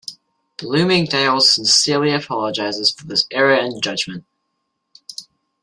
Bloomingdale's 0.57 1.51
sincerely 1.53 2.11
apologizes 2.11 2.89
for 2.89 3.05
this 3.05 3.27
error 3.29 3.53
in 3.53 3.79
judgment. 3.81 4.25